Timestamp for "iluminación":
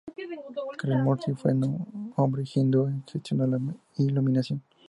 3.99-4.63